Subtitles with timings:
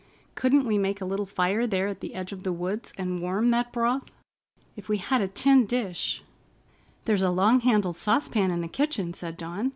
[0.33, 3.51] Couldn't we make a little fire there at the edge of the woods and warm
[3.51, 4.07] that broth?
[4.75, 6.23] If we had a tin dish——"
[7.05, 9.69] "There's a long handled saucepan in the kitchen," said Dawn.